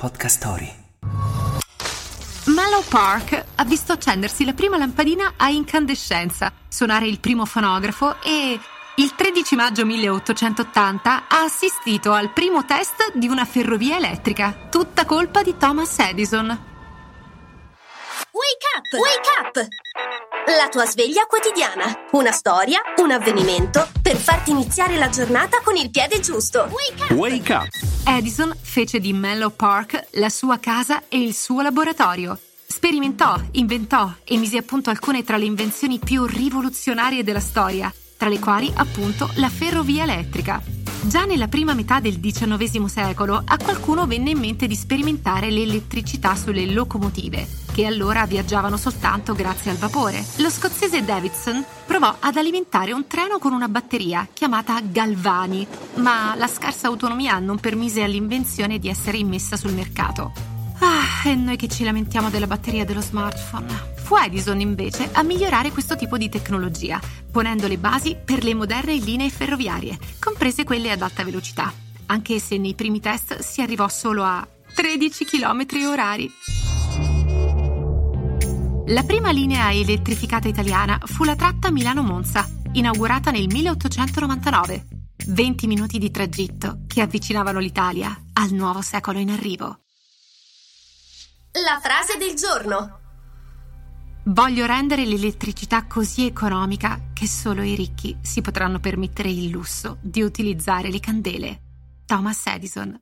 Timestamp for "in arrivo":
89.18-89.82